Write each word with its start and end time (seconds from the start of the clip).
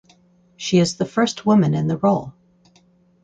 She 0.57 0.79
is 0.79 0.95
the 0.97 1.05
first 1.05 1.45
woman 1.45 1.75
in 1.75 1.85
the 1.85 1.95
role. 1.97 2.33